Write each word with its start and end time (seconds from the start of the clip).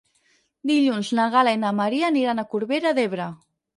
Dilluns 0.69 1.11
na 1.19 1.27
Gal·la 1.37 1.53
i 1.57 1.61
na 1.67 1.73
Maria 1.81 2.07
aniran 2.11 2.45
a 2.45 2.47
Corbera 2.55 2.95
d'Ebre. 3.01 3.29